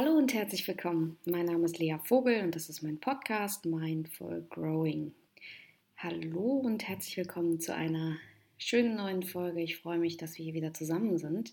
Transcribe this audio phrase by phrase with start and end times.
[0.00, 1.18] Hallo und herzlich willkommen.
[1.26, 5.10] Mein Name ist Lea Vogel und das ist mein Podcast Mindful Growing.
[5.96, 8.16] Hallo und herzlich willkommen zu einer
[8.58, 9.60] schönen neuen Folge.
[9.60, 11.52] Ich freue mich, dass wir hier wieder zusammen sind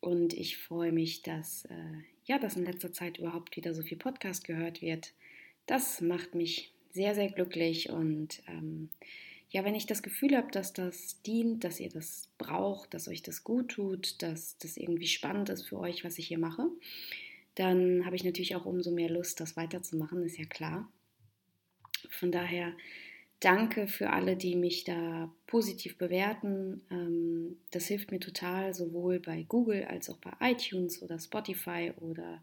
[0.00, 3.98] und ich freue mich, dass äh, ja, dass in letzter Zeit überhaupt wieder so viel
[3.98, 5.12] Podcast gehört wird.
[5.66, 8.88] Das macht mich sehr, sehr glücklich und ähm,
[9.50, 13.22] ja, wenn ich das Gefühl habe, dass das dient, dass ihr das braucht, dass euch
[13.22, 16.68] das gut tut, dass das irgendwie spannend ist für euch, was ich hier mache,
[17.54, 20.90] dann habe ich natürlich auch umso mehr Lust, das weiterzumachen, ist ja klar.
[22.08, 22.72] Von daher
[23.40, 26.82] danke für alle, die mich da positiv bewerten.
[26.90, 32.42] Ähm, das hilft mir total, sowohl bei Google als auch bei iTunes oder Spotify oder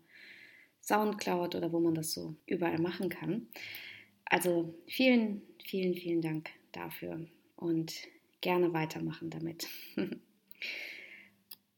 [0.82, 3.48] SoundCloud oder wo man das so überall machen kann.
[4.26, 7.94] Also vielen, vielen, vielen Dank dafür und
[8.42, 9.68] gerne weitermachen damit.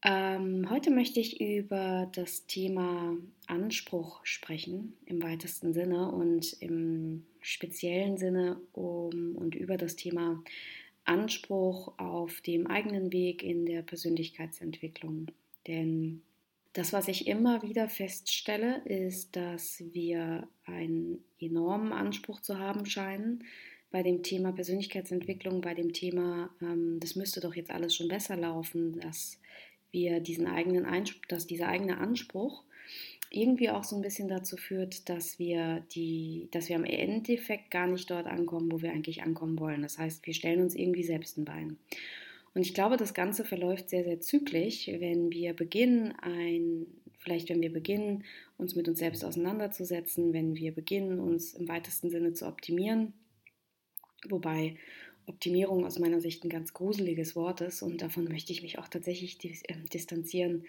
[0.02, 8.16] ähm, heute möchte ich über das Thema Anspruch sprechen im weitesten Sinne und im speziellen
[8.16, 10.42] Sinne um und über das Thema
[11.04, 15.26] Anspruch auf dem eigenen Weg in der Persönlichkeitsentwicklung.
[15.66, 16.22] Denn
[16.72, 23.44] das, was ich immer wieder feststelle, ist, dass wir einen enormen Anspruch zu haben scheinen
[23.90, 28.36] bei dem Thema Persönlichkeitsentwicklung, bei dem Thema, ähm, das müsste doch jetzt alles schon besser
[28.36, 29.40] laufen, dass
[29.92, 32.64] wir diesen eigenen Einspruch, dass dieser eigene Anspruch
[33.30, 37.86] irgendwie auch so ein bisschen dazu führt, dass wir die, dass wir am Endeffekt gar
[37.86, 39.82] nicht dort ankommen, wo wir eigentlich ankommen wollen.
[39.82, 41.78] Das heißt, wir stellen uns irgendwie selbst ein Bein.
[42.52, 46.86] Und ich glaube, das Ganze verläuft sehr, sehr zügig, wenn wir beginnen, ein,
[47.18, 48.24] vielleicht wenn wir beginnen,
[48.58, 53.12] uns mit uns selbst auseinanderzusetzen, wenn wir beginnen, uns im weitesten Sinne zu optimieren.
[54.28, 54.76] Wobei
[55.30, 58.88] Optimierung aus meiner Sicht ein ganz gruseliges Wort ist und davon möchte ich mich auch
[58.88, 60.64] tatsächlich ähm, distanzieren.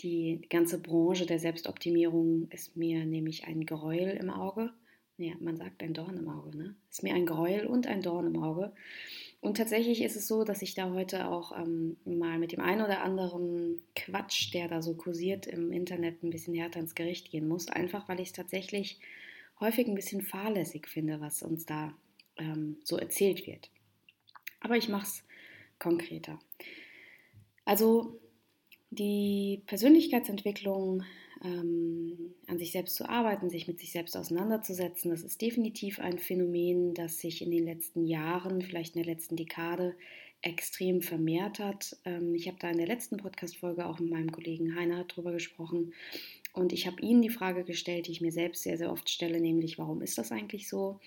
[0.00, 4.70] Die ganze Branche der Selbstoptimierung ist mir nämlich ein Gräuel im Auge.
[5.16, 6.74] Ja, man sagt ein Dorn im Auge, ne?
[6.90, 8.72] Ist mir ein Gräuel und ein Dorn im Auge.
[9.40, 12.82] Und tatsächlich ist es so, dass ich da heute auch ähm, mal mit dem einen
[12.82, 17.46] oder anderen Quatsch, der da so kursiert im Internet, ein bisschen härter ins Gericht gehen
[17.46, 17.68] muss.
[17.68, 18.98] Einfach weil ich es tatsächlich
[19.60, 21.94] häufig ein bisschen fahrlässig finde, was uns da
[22.36, 23.70] ähm, so erzählt wird.
[24.64, 25.22] Aber ich mache es
[25.78, 26.40] konkreter.
[27.66, 28.18] Also
[28.90, 31.02] die Persönlichkeitsentwicklung,
[31.44, 36.18] ähm, an sich selbst zu arbeiten, sich mit sich selbst auseinanderzusetzen, das ist definitiv ein
[36.18, 39.94] Phänomen, das sich in den letzten Jahren, vielleicht in der letzten Dekade,
[40.40, 41.96] extrem vermehrt hat.
[42.06, 45.92] Ähm, ich habe da in der letzten Podcast-Folge auch mit meinem Kollegen Heiner drüber gesprochen
[46.54, 49.40] und ich habe Ihnen die Frage gestellt, die ich mir selbst sehr, sehr oft stelle,
[49.40, 51.00] nämlich warum ist das eigentlich so?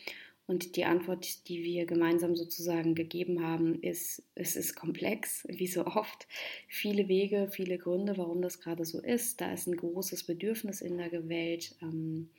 [0.47, 5.85] Und die Antwort, die wir gemeinsam sozusagen gegeben haben, ist, es ist komplex, wie so
[5.85, 6.25] oft.
[6.69, 9.41] Viele Wege, viele Gründe, warum das gerade so ist.
[9.41, 11.75] Da ist ein großes Bedürfnis in der Welt.
[11.81, 12.29] Ähm,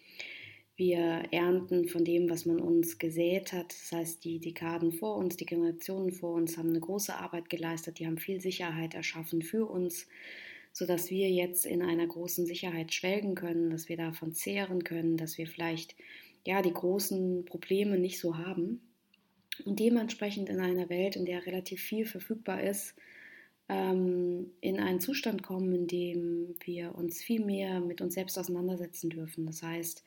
[0.79, 3.73] wir ernten von dem, was man uns gesät hat.
[3.73, 7.99] Das heißt, die Dekaden vor uns, die Generationen vor uns haben eine große Arbeit geleistet.
[7.99, 10.07] Die haben viel Sicherheit erschaffen für uns,
[10.73, 15.37] sodass wir jetzt in einer großen Sicherheit schwelgen können, dass wir davon zehren können, dass
[15.37, 15.95] wir vielleicht
[16.49, 18.81] ja, die großen Probleme nicht so haben.
[19.67, 22.95] Und dementsprechend in einer Welt, in der relativ viel verfügbar ist,
[23.69, 29.11] ähm, in einen Zustand kommen, in dem wir uns viel mehr mit uns selbst auseinandersetzen
[29.11, 29.45] dürfen.
[29.45, 30.03] Das heißt,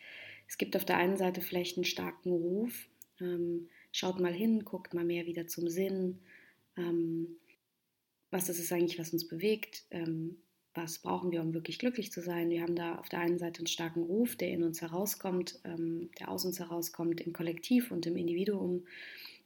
[0.48, 4.96] es gibt auf der einen Seite vielleicht einen starken Ruf, ähm, schaut mal hin, guckt
[4.96, 6.22] mal mehr wieder zum Sinn,
[6.76, 7.38] ähm,
[8.32, 9.86] was ist es eigentlich, was uns bewegt,
[10.74, 12.50] was brauchen wir, um wirklich glücklich zu sein.
[12.50, 16.10] Wir haben da auf der einen Seite einen starken Ruf, der in uns herauskommt, ähm,
[16.20, 18.86] der aus uns herauskommt im Kollektiv und im Individuum.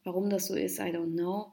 [0.03, 1.52] Warum das so ist, I don't know.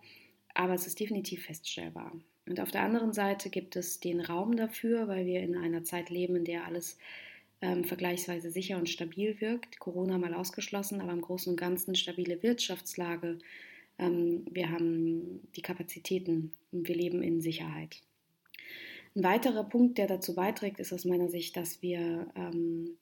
[0.54, 2.12] Aber es ist definitiv feststellbar.
[2.46, 6.10] Und auf der anderen Seite gibt es den Raum dafür, weil wir in einer Zeit
[6.10, 6.98] leben, in der alles
[7.62, 9.78] ähm, vergleichsweise sicher und stabil wirkt.
[9.78, 13.38] Corona mal ausgeschlossen, aber im Großen und Ganzen stabile Wirtschaftslage.
[13.98, 18.02] Ähm, wir haben die Kapazitäten und wir leben in Sicherheit.
[19.14, 22.96] Ein weiterer Punkt, der dazu beiträgt, ist aus meiner Sicht, dass wir ähm,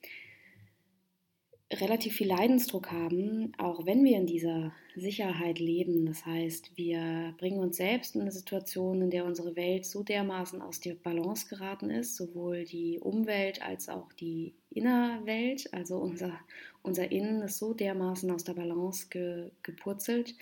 [1.72, 6.04] relativ viel Leidensdruck haben, auch wenn wir in dieser Sicherheit leben.
[6.07, 10.60] Das heißt, wir bringen uns selbst in eine Situation, in der unsere Welt so dermaßen
[10.62, 16.41] aus der Balance geraten ist, sowohl die Umwelt als auch die Innerwelt, also unser,
[16.83, 20.34] unser Innen ist so dermaßen aus der Balance ge, gepurzelt,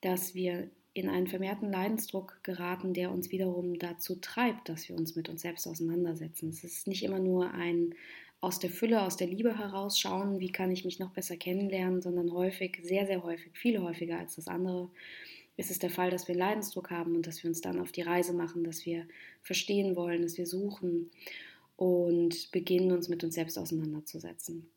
[0.00, 5.16] dass wir in einen vermehrten Leidensdruck geraten, der uns wiederum dazu treibt, dass wir uns
[5.16, 6.50] mit uns selbst auseinandersetzen.
[6.50, 7.94] Es ist nicht immer nur ein
[8.40, 12.32] aus der Fülle, aus der Liebe herausschauen, wie kann ich mich noch besser kennenlernen, sondern
[12.32, 14.90] häufig, sehr, sehr häufig, viel häufiger als das andere,
[15.56, 18.02] ist es der Fall, dass wir Leidensdruck haben und dass wir uns dann auf die
[18.02, 19.06] Reise machen, dass wir
[19.42, 21.10] verstehen wollen, dass wir suchen.
[21.76, 24.71] und beginnen uns mit uns selbst auseinanderzusetzen.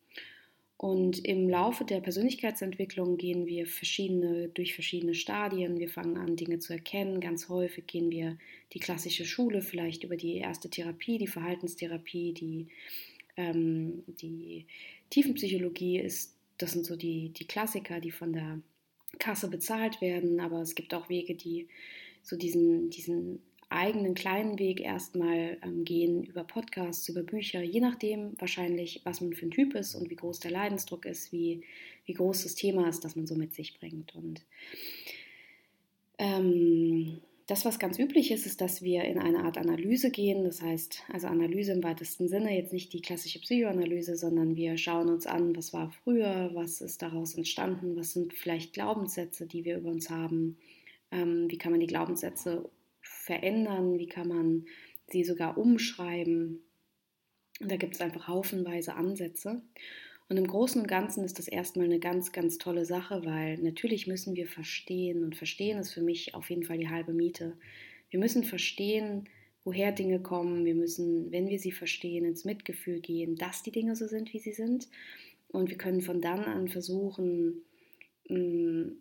[0.78, 5.80] Und im Laufe der Persönlichkeitsentwicklung gehen wir verschiedene, durch verschiedene Stadien.
[5.80, 7.22] Wir fangen an, Dinge zu erkennen.
[7.22, 8.38] Ganz häufig gehen wir
[8.74, 12.68] die klassische Schule, vielleicht über die erste Therapie, die Verhaltenstherapie, die,
[13.38, 14.66] ähm, die
[15.12, 18.60] Tiefenpsychologie ist, das sind so die, die Klassiker, die von der
[19.18, 20.42] Kasse bezahlt werden.
[20.42, 21.70] Aber es gibt auch Wege, die
[22.22, 23.42] so diesen, diesen
[23.76, 29.34] eigenen kleinen Weg erstmal ähm, gehen über Podcasts, über Bücher, je nachdem wahrscheinlich, was man
[29.34, 31.62] für ein Typ ist und wie groß der Leidensdruck ist, wie,
[32.06, 34.16] wie groß das Thema ist, das man so mit sich bringt.
[34.16, 34.42] Und
[36.18, 40.44] ähm, das, was ganz üblich ist, ist, dass wir in eine Art Analyse gehen.
[40.44, 45.10] Das heißt, also Analyse im weitesten Sinne, jetzt nicht die klassische Psychoanalyse, sondern wir schauen
[45.10, 49.78] uns an, was war früher, was ist daraus entstanden, was sind vielleicht Glaubenssätze, die wir
[49.78, 50.58] über uns haben,
[51.12, 52.68] ähm, wie kann man die Glaubenssätze
[53.26, 54.66] verändern, wie kann man
[55.08, 56.62] sie sogar umschreiben.
[57.60, 59.64] Und da gibt es einfach haufenweise Ansätze.
[60.30, 64.06] Und im Großen und Ganzen ist das erstmal eine ganz, ganz tolle Sache, weil natürlich
[64.06, 67.58] müssen wir verstehen, und verstehen ist für mich auf jeden Fall die halbe Miete.
[68.12, 69.28] Wir müssen verstehen,
[69.64, 70.64] woher Dinge kommen.
[70.64, 74.40] Wir müssen, wenn wir sie verstehen, ins Mitgefühl gehen, dass die Dinge so sind, wie
[74.40, 74.88] sie sind.
[75.48, 77.64] Und wir können von dann an versuchen,
[78.30, 78.92] mm,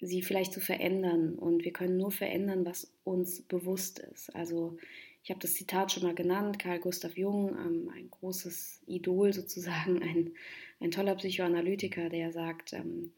[0.00, 1.34] sie vielleicht zu verändern.
[1.34, 4.34] Und wir können nur verändern, was uns bewusst ist.
[4.34, 4.76] Also
[5.22, 10.02] ich habe das Zitat schon mal genannt, Carl Gustav Jung, ähm, ein großes Idol sozusagen,
[10.02, 10.32] ein,
[10.80, 13.12] ein toller Psychoanalytiker, der sagt, ähm,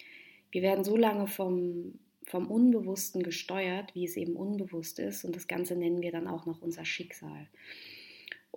[0.50, 5.24] wir werden so lange vom, vom Unbewussten gesteuert, wie es eben unbewusst ist.
[5.24, 7.48] Und das Ganze nennen wir dann auch noch unser Schicksal.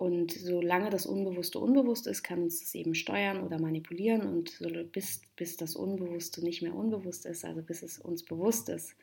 [0.02, 4.22] Und solange das Unbewusste unbewusst ist, kann uns das eben steuern oder manipulieren.
[4.22, 8.68] Und so, bis, bis das Unbewusste nicht mehr unbewusst ist, also bis es uns bewusst
[8.68, 8.96] ist,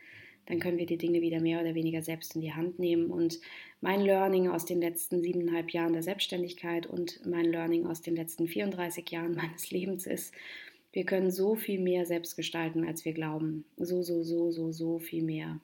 [0.47, 3.11] dann können wir die Dinge wieder mehr oder weniger selbst in die Hand nehmen.
[3.11, 3.39] Und
[3.79, 8.49] mein Learning aus den letzten siebeneinhalb Jahren der Selbstständigkeit und mein Learning aus den letzten
[8.49, 10.33] 34 Jahren meines Lebens ist,
[10.91, 13.63] wir können so viel mehr selbst gestalten, als wir glauben.
[13.77, 15.61] So, so, so, so, so viel mehr.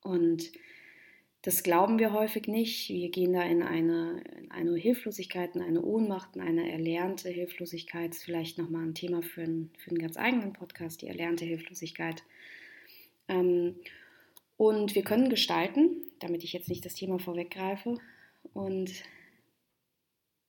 [0.00, 0.52] Und
[1.48, 2.90] das glauben wir häufig nicht.
[2.90, 8.10] Wir gehen da in eine, in eine Hilflosigkeit, in eine Ohnmacht, in eine erlernte Hilflosigkeit.
[8.10, 11.46] Das ist vielleicht nochmal ein Thema für einen, für einen ganz eigenen Podcast, die erlernte
[11.46, 12.22] Hilflosigkeit.
[13.28, 13.76] Ähm,
[14.58, 17.94] und wir können gestalten, damit ich jetzt nicht das Thema vorweggreife.
[18.52, 18.92] Und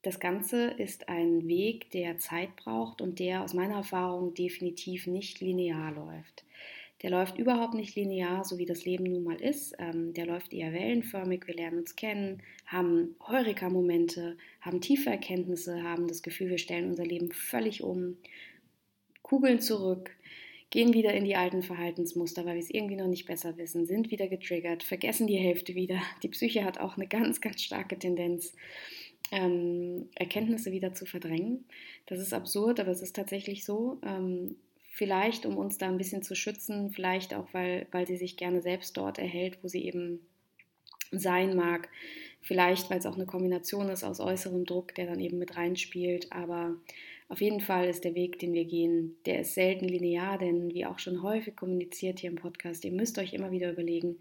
[0.01, 5.39] das Ganze ist ein Weg, der Zeit braucht und der aus meiner Erfahrung definitiv nicht
[5.39, 6.43] linear läuft.
[7.01, 9.73] Der läuft überhaupt nicht linear, so wie das Leben nun mal ist.
[9.79, 11.47] Ähm, der läuft eher wellenförmig.
[11.47, 17.05] Wir lernen uns kennen, haben Heureka-Momente, haben tiefe Erkenntnisse, haben das Gefühl, wir stellen unser
[17.05, 18.17] Leben völlig um,
[19.21, 20.11] kugeln zurück,
[20.71, 24.11] gehen wieder in die alten Verhaltensmuster, weil wir es irgendwie noch nicht besser wissen, sind
[24.11, 26.01] wieder getriggert, vergessen die Hälfte wieder.
[26.21, 28.53] Die Psyche hat auch eine ganz, ganz starke Tendenz,
[29.31, 31.65] ähm, Erkenntnisse wieder zu verdrängen.
[32.07, 33.99] Das ist absurd, aber es ist tatsächlich so.
[34.03, 34.55] Ähm,
[34.91, 38.61] Vielleicht, um uns da ein bisschen zu schützen, vielleicht auch, weil, weil sie sich gerne
[38.61, 40.19] selbst dort erhält, wo sie eben
[41.11, 41.89] sein mag.
[42.41, 46.31] Vielleicht, weil es auch eine Kombination ist aus äußerem Druck, der dann eben mit reinspielt.
[46.31, 46.75] Aber
[47.27, 50.85] auf jeden Fall ist der Weg, den wir gehen, der ist selten linear, denn wie
[50.85, 54.17] auch schon häufig kommuniziert hier im Podcast, ihr müsst euch immer wieder überlegen,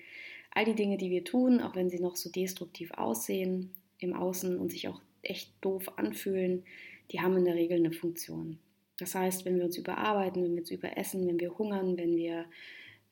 [0.51, 4.59] all die Dinge, die wir tun, auch wenn sie noch so destruktiv aussehen im Außen
[4.59, 6.65] und sich auch echt doof anfühlen,
[7.11, 8.59] die haben in der Regel eine Funktion.
[8.99, 12.47] Das heißt, wenn wir uns überarbeiten, wenn wir uns überessen, wenn wir hungern, wenn wir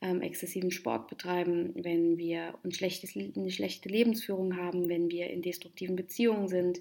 [0.01, 5.41] ähm, exzessiven Sport betreiben, wenn wir ein schlechtes, eine schlechte Lebensführung haben, wenn wir in
[5.41, 6.79] destruktiven Beziehungen sind,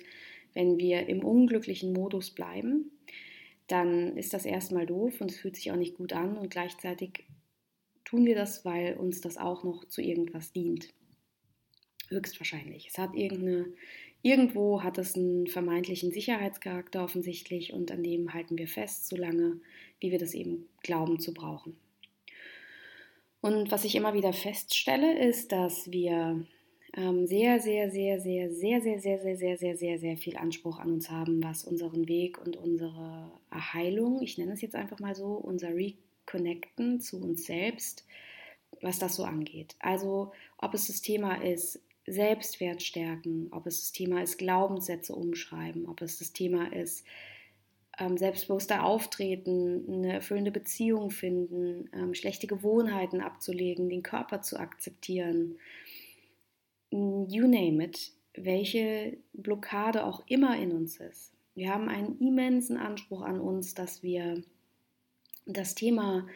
[0.54, 2.90] wenn wir im unglücklichen Modus bleiben,
[3.68, 7.24] dann ist das erstmal doof und es fühlt sich auch nicht gut an und gleichzeitig
[8.04, 10.94] tun wir das, weil uns das auch noch zu irgendwas dient.
[12.08, 12.88] Höchstwahrscheinlich.
[12.88, 13.66] Es hat irgendeine
[14.22, 19.60] Irgendwo hat es einen vermeintlichen Sicherheitscharakter offensichtlich und an dem halten wir fest, solange
[20.00, 21.76] wie wir das eben glauben zu brauchen.
[23.40, 26.44] Und was ich immer wieder feststelle, ist, dass wir
[26.96, 30.92] sehr, sehr, sehr, sehr, sehr, sehr, sehr, sehr, sehr, sehr, sehr, sehr viel Anspruch an
[30.92, 35.34] uns haben, was unseren Weg und unsere Erheilung, ich nenne es jetzt einfach mal so,
[35.34, 38.06] unser Reconnecten zu uns selbst,
[38.80, 39.76] was das so angeht.
[39.78, 45.86] Also ob es das Thema ist, Selbstwert stärken, ob es das Thema ist, Glaubenssätze umschreiben,
[45.86, 47.04] ob es das Thema ist,
[47.98, 55.58] ähm, selbstbewusster auftreten, eine erfüllende Beziehung finden, ähm, schlechte Gewohnheiten abzulegen, den Körper zu akzeptieren.
[56.90, 61.32] You name it, welche Blockade auch immer in uns ist.
[61.54, 64.42] Wir haben einen immensen Anspruch an uns, dass wir
[65.46, 66.26] das Thema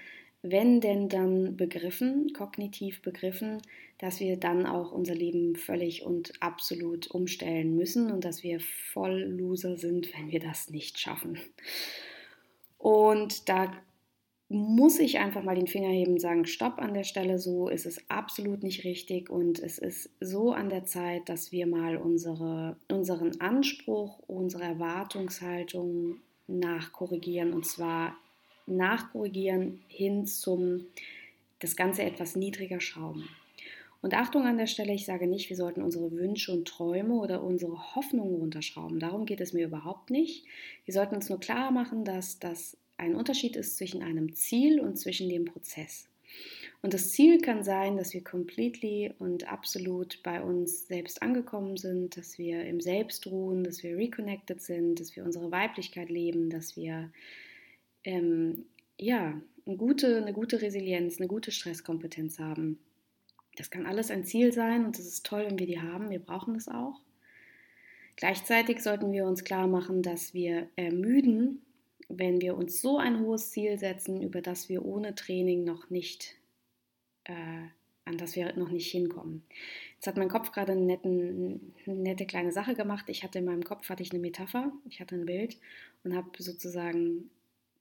[0.42, 3.60] wenn denn dann begriffen, kognitiv begriffen,
[3.98, 9.20] dass wir dann auch unser Leben völlig und absolut umstellen müssen und dass wir voll
[9.20, 11.38] Loser sind, wenn wir das nicht schaffen.
[12.78, 13.72] Und da
[14.48, 17.86] muss ich einfach mal den Finger heben und sagen, stopp an der Stelle, so ist
[17.86, 22.76] es absolut nicht richtig und es ist so an der Zeit, dass wir mal unsere,
[22.90, 26.16] unseren Anspruch, unsere Erwartungshaltung
[26.48, 28.16] nachkorrigieren und zwar
[28.66, 30.86] nachkorrigieren hin zum
[31.60, 33.28] das Ganze etwas niedriger schrauben.
[34.02, 37.42] Und Achtung an der Stelle, ich sage nicht, wir sollten unsere Wünsche und Träume oder
[37.42, 38.98] unsere Hoffnungen runterschrauben.
[38.98, 40.46] Darum geht es mir überhaupt nicht.
[40.86, 44.96] Wir sollten uns nur klar machen, dass das ein Unterschied ist zwischen einem Ziel und
[44.96, 46.08] zwischen dem Prozess.
[46.82, 52.16] Und das Ziel kann sein, dass wir completely und absolut bei uns selbst angekommen sind,
[52.16, 56.76] dass wir im Selbst ruhen, dass wir reconnected sind, dass wir unsere Weiblichkeit leben, dass
[56.76, 57.10] wir
[58.04, 58.66] ähm,
[58.98, 62.78] ja, eine gute, eine gute Resilienz, eine gute Stresskompetenz haben.
[63.56, 66.10] Das kann alles ein Ziel sein und es ist toll, wenn wir die haben.
[66.10, 67.00] Wir brauchen das auch.
[68.16, 71.62] Gleichzeitig sollten wir uns klar machen, dass wir ermüden,
[72.08, 76.36] wenn wir uns so ein hohes Ziel setzen, über das wir ohne Training noch nicht,
[77.24, 77.32] äh,
[78.04, 79.44] an das wir noch nicht hinkommen.
[79.94, 83.08] Jetzt hat mein Kopf gerade eine, netten, nette kleine Sache gemacht.
[83.08, 85.58] Ich hatte in meinem Kopf hatte ich eine Metapher, ich hatte ein Bild
[86.02, 87.30] und habe sozusagen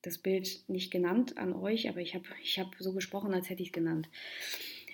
[0.01, 3.61] das Bild nicht genannt an euch, aber ich habe ich hab so gesprochen, als hätte
[3.61, 4.09] ich es genannt.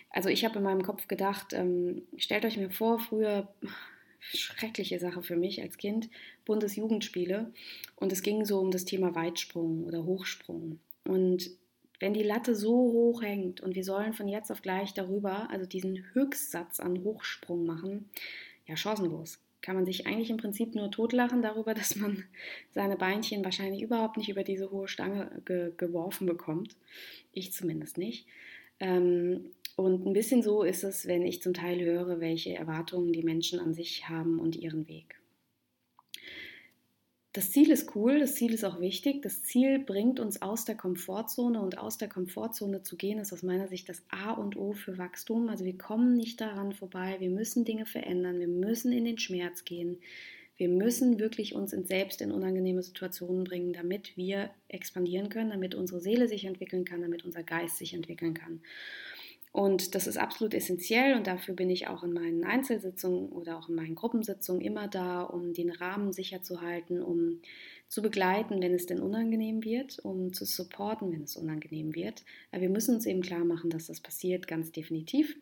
[0.10, 3.54] Also ich habe in meinem Kopf gedacht, ähm, stellt euch mir vor, früher
[4.20, 6.10] schreckliche Sache für mich als Kind,
[6.46, 7.54] Bundesjugendspiele
[7.96, 10.80] und es ging so um das Thema Weitsprung oder Hochsprung.
[11.04, 11.52] Und
[12.00, 15.66] wenn die Latte so hoch hängt und wir sollen von jetzt auf gleich darüber, also
[15.66, 18.10] diesen Höchstsatz an Hochsprung machen,
[18.66, 22.24] ja, chancenlos kann man sich eigentlich im Prinzip nur totlachen darüber, dass man
[22.72, 26.76] seine Beinchen wahrscheinlich überhaupt nicht über diese hohe Stange ge geworfen bekommt.
[27.34, 28.28] Ich zumindest nicht.
[28.80, 33.24] Ähm, und ein bisschen so ist es, wenn ich zum Teil höre, welche Erwartungen die
[33.24, 35.20] Menschen an sich haben und ihren Weg.
[37.36, 39.22] Das Ziel ist cool, das Ziel ist auch wichtig.
[39.22, 43.44] Das Ziel bringt uns aus der Komfortzone und aus der Komfortzone zu gehen ist aus
[43.44, 45.50] meiner Sicht das A und O für Wachstum.
[45.50, 49.66] Also wir kommen nicht daran vorbei, wir müssen Dinge verändern, wir müssen in den Schmerz
[49.66, 49.98] gehen.
[50.56, 56.00] Wir müssen wirklich uns selbst in unangenehme Situationen bringen, damit wir expandieren können, damit unsere
[56.00, 58.62] Seele sich entwickeln kann, damit unser Geist sich entwickeln kann.
[59.56, 63.70] Und das ist absolut essentiell und dafür bin ich auch in meinen Einzelsitzungen oder auch
[63.70, 67.40] in meinen Gruppensitzungen immer da, um den Rahmen sicher zu halten, um
[67.88, 72.26] zu begleiten, wenn es denn unangenehm wird, um zu supporten, wenn es unangenehm wird.
[72.52, 75.38] Aber wir müssen uns eben klar machen, dass das passiert, ganz definitiv.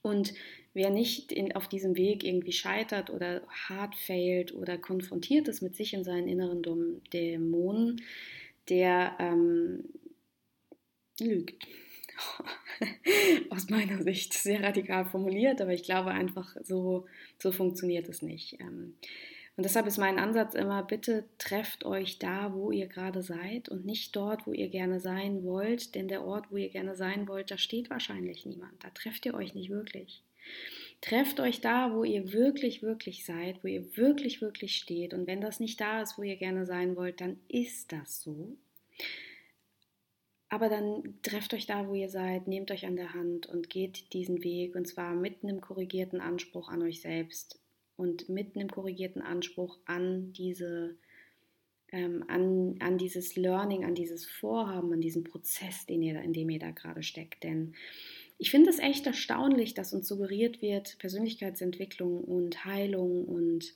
[0.00, 0.32] Und
[0.72, 5.76] wer nicht in, auf diesem Weg irgendwie scheitert oder hart failt oder konfrontiert ist mit
[5.76, 6.62] sich und seinen inneren
[7.12, 8.00] Dämonen,
[8.70, 9.84] der ähm,
[11.20, 11.66] lügt.
[13.50, 17.06] aus meiner Sicht sehr radikal formuliert, aber ich glaube einfach, so,
[17.38, 18.60] so funktioniert es nicht.
[18.60, 18.94] Ähm,
[19.56, 23.86] und deshalb ist mein Ansatz immer, bitte trefft euch da, wo ihr gerade seid und
[23.86, 27.50] nicht dort, wo ihr gerne sein wollt, denn der Ort, wo ihr gerne sein wollt,
[27.50, 30.22] da steht wahrscheinlich niemand, da trefft ihr euch nicht wirklich.
[31.00, 35.14] Trefft euch da, wo ihr wirklich, wirklich seid, wo ihr wirklich, wirklich steht.
[35.14, 38.56] Und wenn das nicht da ist, wo ihr gerne sein wollt, dann ist das so.
[40.56, 44.14] Aber dann trefft euch da, wo ihr seid, nehmt euch an der Hand und geht
[44.14, 47.60] diesen Weg und zwar mit einem korrigierten Anspruch an euch selbst
[47.98, 50.96] und mit einem korrigierten Anspruch an diese
[51.92, 56.48] ähm, an, an dieses Learning, an dieses Vorhaben, an diesen Prozess, den ihr, in dem
[56.48, 57.44] ihr da gerade steckt.
[57.44, 57.74] Denn
[58.38, 63.74] ich finde es echt erstaunlich, dass uns suggeriert wird, Persönlichkeitsentwicklung und Heilung und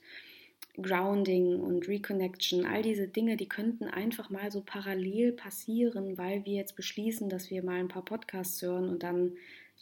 [0.82, 6.54] Grounding und Reconnection, all diese Dinge, die könnten einfach mal so parallel passieren, weil wir
[6.54, 9.32] jetzt beschließen, dass wir mal ein paar Podcasts hören und dann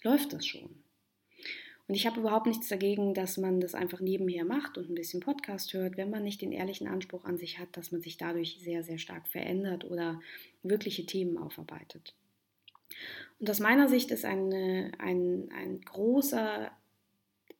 [0.02, 0.71] läuft das schon.
[1.88, 5.21] Und ich habe überhaupt nichts dagegen, dass man das einfach nebenher macht und ein bisschen
[5.21, 8.59] Podcast hört, wenn man nicht den ehrlichen Anspruch an sich hat, dass man sich dadurch
[8.61, 10.21] sehr, sehr stark verändert oder
[10.62, 12.14] wirkliche Themen aufarbeitet.
[13.40, 16.71] Und aus meiner Sicht ist eine, ein, ein großer,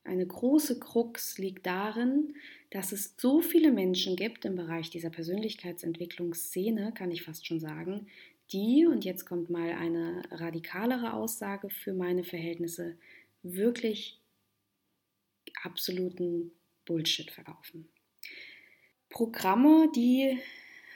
[0.03, 2.35] eine große Krux liegt darin,
[2.71, 8.07] dass es so viele Menschen gibt im Bereich dieser Persönlichkeitsentwicklungsszene, kann ich fast schon sagen,
[8.51, 12.97] die, und jetzt kommt mal eine radikalere Aussage für meine Verhältnisse,
[13.43, 14.19] wirklich
[15.63, 16.51] absoluten
[16.85, 17.87] Bullshit verkaufen.
[19.09, 20.39] Programme, die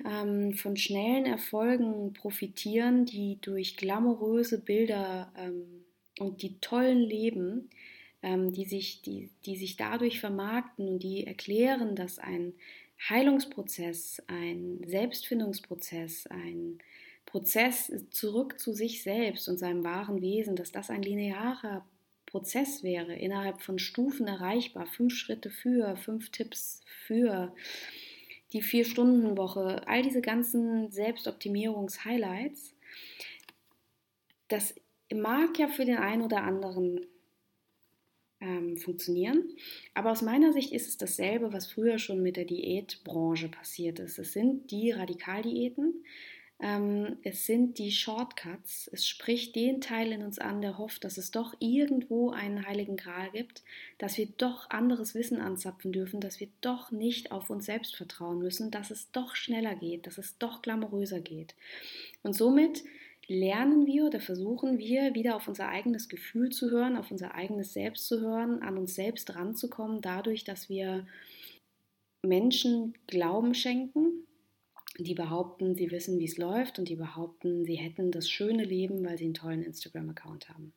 [0.05, 5.85] ähm, von schnellen Erfolgen profitieren, die durch glamouröse Bilder ähm,
[6.19, 7.69] und die tollen Leben
[8.23, 12.53] die, sich, die, die sich dadurch vermarkten und die erklären, dass ein
[13.09, 16.79] Heilungsprozess, ein Selbstfindungsprozess, ein
[17.25, 21.85] Prozess zurück zu sich selbst und seinem wahren Wesen, dass das ein linearer
[22.25, 27.53] Prozess wäre, innerhalb von Stufen erreichbar, fünf Schritte für, fünf Tipps für
[28.53, 32.75] die Vier-Stunden-Woche, all diese ganzen Selbstoptimierungs-Highlights,
[34.47, 34.75] das
[35.13, 37.05] mag ja für den einen oder anderen
[38.43, 39.43] ähm, funktionieren.
[39.93, 44.19] Aber aus meiner Sicht ist es dasselbe, was früher schon mit der Diätbranche passiert ist.
[44.19, 46.03] Es sind die Radikaldiäten,
[46.59, 48.89] ähm, es sind die Shortcuts.
[48.91, 52.97] Es spricht den Teil in uns an, der hofft, dass es doch irgendwo einen heiligen
[52.97, 53.63] Gral gibt,
[53.97, 58.39] dass wir doch anderes Wissen anzapfen dürfen, dass wir doch nicht auf uns selbst vertrauen
[58.39, 61.55] müssen, dass es doch schneller geht, dass es doch glamouröser geht.
[62.23, 62.83] Und somit
[63.27, 67.73] lernen wir oder versuchen wir wieder auf unser eigenes Gefühl zu hören, auf unser eigenes
[67.73, 71.07] Selbst zu hören, an uns selbst ranzukommen, dadurch, dass wir
[72.21, 74.25] Menschen Glauben schenken,
[74.97, 79.03] die behaupten, sie wissen, wie es läuft und die behaupten, sie hätten das schöne Leben,
[79.05, 80.73] weil sie einen tollen Instagram-Account haben.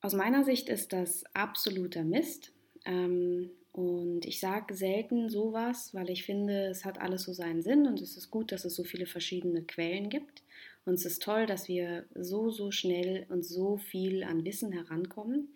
[0.00, 2.52] Aus meiner Sicht ist das absoluter Mist.
[2.84, 7.88] Ähm, und ich sage selten sowas, weil ich finde, es hat alles so seinen Sinn
[7.88, 10.44] und es ist gut, dass es so viele verschiedene Quellen gibt.
[10.84, 15.48] Und es ist toll, dass wir so, so schnell und so viel an Wissen herankommen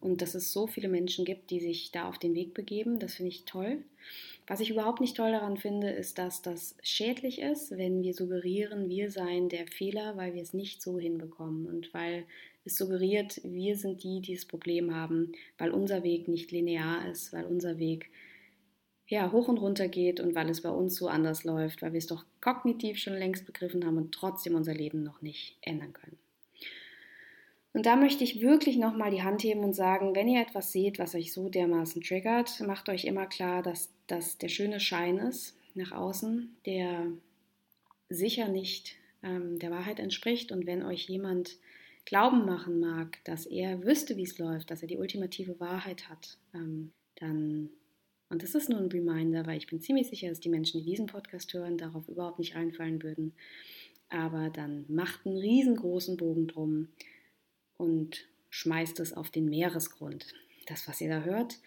[0.00, 3.00] und dass es so viele Menschen gibt, die sich da auf den Weg begeben.
[3.00, 3.78] Das finde ich toll.
[4.46, 8.88] Was ich überhaupt nicht toll daran finde, ist, dass das schädlich ist, wenn wir suggerieren,
[8.88, 12.24] wir seien der Fehler, weil wir es nicht so hinbekommen und weil
[12.64, 17.32] es suggeriert, wir sind die, die das Problem haben, weil unser Weg nicht linear ist,
[17.32, 18.10] weil unser Weg
[19.06, 21.98] ja, hoch und runter geht und weil es bei uns so anders läuft, weil wir
[21.98, 26.18] es doch kognitiv schon längst begriffen haben und trotzdem unser Leben noch nicht ändern können.
[27.74, 30.98] Und da möchte ich wirklich nochmal die Hand heben und sagen, wenn ihr etwas seht,
[30.98, 35.56] was euch so dermaßen triggert, macht euch immer klar, dass das der schöne Schein ist
[35.74, 37.08] nach außen, der
[38.08, 40.52] sicher nicht ähm, der Wahrheit entspricht.
[40.52, 41.58] Und wenn euch jemand
[42.04, 46.38] Glauben machen mag, dass er wüsste, wie es läuft, dass er die ultimative Wahrheit hat,
[46.54, 47.70] ähm, dann,
[48.28, 50.90] und das ist nur ein Reminder, weil ich bin ziemlich sicher, dass die Menschen, die
[50.90, 53.32] diesen Podcast hören, darauf überhaupt nicht reinfallen würden,
[54.08, 56.88] aber dann macht einen riesengroßen Bogen drum
[57.76, 60.34] und schmeißt es auf den Meeresgrund.
[60.66, 61.58] Das, was ihr da hört.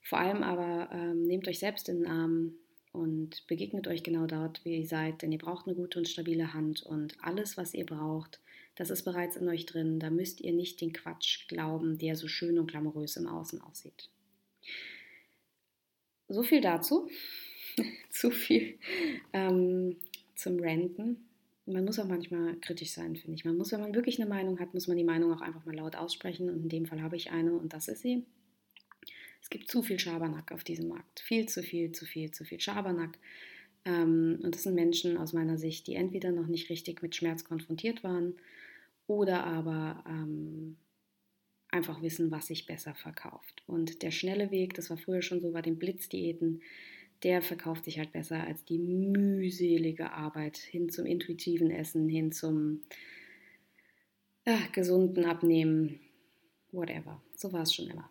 [0.00, 2.54] Vor allem aber ähm, nehmt euch selbst in den Arm
[2.92, 6.54] und begegnet euch genau dort, wie ihr seid, denn ihr braucht eine gute und stabile
[6.54, 8.40] Hand und alles, was ihr braucht,
[8.78, 9.98] das ist bereits in euch drin.
[9.98, 14.08] Da müsst ihr nicht den Quatsch glauben, der so schön und glamourös im Außen aussieht.
[16.28, 17.08] So viel dazu.
[18.10, 18.78] Zu viel
[19.32, 19.96] ähm,
[20.34, 21.28] zum Ranten
[21.68, 23.44] man muss auch manchmal kritisch sein, finde ich.
[23.44, 25.76] Man muss, wenn man wirklich eine Meinung hat, muss man die Meinung auch einfach mal
[25.76, 26.48] laut aussprechen.
[26.48, 28.24] Und in dem Fall habe ich eine und das ist sie.
[29.42, 31.20] Es gibt zu viel Schabernack auf diesem Markt.
[31.20, 33.18] Viel zu viel, zu viel, zu viel Schabernack.
[33.84, 37.44] Ähm, und das sind Menschen aus meiner Sicht, die entweder noch nicht richtig mit Schmerz
[37.44, 38.34] konfrontiert waren
[39.08, 40.76] oder aber ähm,
[41.70, 43.64] einfach wissen, was sich besser verkauft.
[43.66, 46.62] Und der schnelle Weg, das war früher schon so bei den Blitzdiäten,
[47.24, 52.82] der verkauft sich halt besser als die mühselige Arbeit hin zum intuitiven Essen, hin zum
[54.44, 55.98] ach, gesunden Abnehmen,
[56.70, 57.20] whatever.
[57.34, 58.08] So war es schon immer.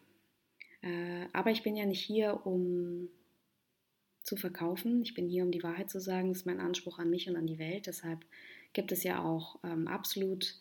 [0.81, 3.07] Äh, aber ich bin ja nicht hier, um
[4.23, 5.03] zu verkaufen.
[5.03, 6.29] Ich bin hier, um die Wahrheit zu sagen.
[6.29, 7.87] Das ist mein Anspruch an mich und an die Welt.
[7.87, 8.25] Deshalb
[8.73, 10.59] gibt es ja auch ähm, absolut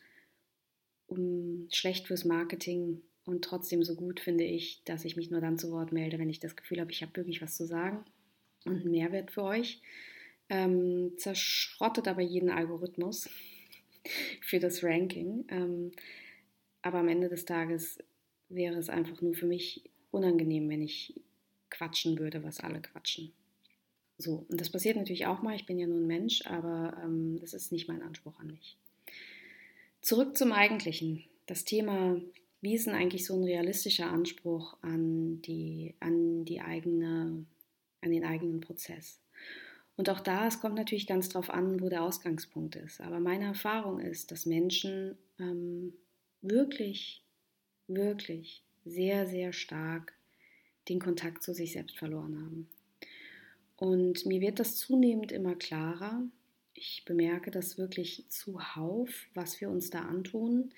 [1.71, 5.71] schlecht fürs Marketing und trotzdem so gut finde ich, dass ich mich nur dann zu
[5.71, 8.05] Wort melde, wenn ich das Gefühl habe, ich habe wirklich was zu sagen
[8.65, 9.81] und einen Mehrwert für euch.
[10.49, 13.29] Ähm, zerschrottet aber jeden Algorithmus
[14.41, 15.45] für das Ranking.
[15.49, 15.93] Ähm,
[16.83, 17.99] aber am Ende des Tages
[18.49, 21.21] wäre es einfach nur für mich unangenehm, wenn ich
[21.71, 23.33] quatschen würde, was alle quatschen.
[24.19, 25.57] So, und das passiert natürlich auch mal.
[25.57, 28.79] Ich bin ja nur ein Mensch, aber ähm, das ist nicht mein Anspruch an mich.
[30.01, 31.25] Zurück zum Eigentlichen.
[31.47, 32.21] Das Thema,
[32.61, 37.47] wie ist denn eigentlich so ein realistischer Anspruch an die, an die eigene
[38.07, 39.21] an den eigenen Prozess.
[39.97, 43.01] Und auch da, es kommt natürlich ganz drauf an, wo der Ausgangspunkt ist.
[43.01, 45.95] Aber meine Erfahrung ist, dass Menschen ähm,
[46.43, 47.23] wirklich,
[47.89, 50.15] wirklich sehr, sehr stark
[50.89, 52.69] den Kontakt zu sich selbst verloren haben.
[53.77, 56.23] Und mir wird das zunehmend immer klarer.
[56.77, 60.73] Ich bemerke das wirklich zuhauf, was wir uns da antun.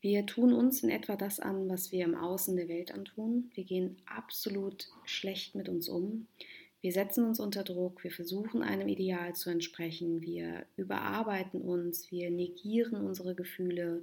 [0.00, 3.50] Wir tun uns in etwa das an, was wir im Außen der Welt antun.
[3.54, 6.26] Wir gehen absolut schlecht mit uns um.
[6.82, 12.28] Wir setzen uns unter Druck, wir versuchen einem Ideal zu entsprechen, wir überarbeiten uns, wir
[12.30, 14.02] negieren unsere Gefühle,